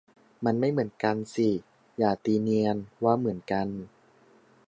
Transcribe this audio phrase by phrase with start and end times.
[0.45, 1.49] มันไม่เหมือนกันสิ
[1.97, 3.67] อย่าตีเนียนว่าเหมือนกัน